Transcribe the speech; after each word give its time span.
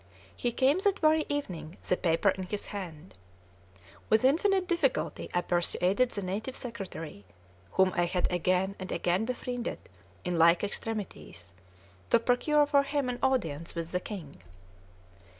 He 0.35 0.51
came 0.51 0.79
that 0.79 0.97
very 0.97 1.27
evening, 1.29 1.77
the 1.87 1.95
paper 1.95 2.29
in 2.31 2.45
his 2.47 2.65
hand. 2.73 3.13
With 4.09 4.25
infinite 4.25 4.67
difficulty 4.67 5.29
I 5.31 5.41
persuaded 5.41 6.09
the 6.09 6.23
native 6.23 6.55
secretary, 6.55 7.23
whom 7.73 7.93
I 7.95 8.05
had 8.05 8.27
again 8.31 8.75
and 8.79 8.91
again 8.91 9.25
befriended 9.25 9.77
in 10.25 10.39
like 10.39 10.63
extremities, 10.63 11.53
to 12.09 12.17
procure 12.17 12.65
for 12.65 12.81
him 12.81 13.09
an 13.09 13.19
audience 13.21 13.75
with 13.75 13.91
the 13.91 13.99
king. 13.99 14.37